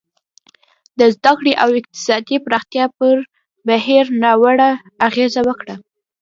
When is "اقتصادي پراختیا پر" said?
1.79-3.15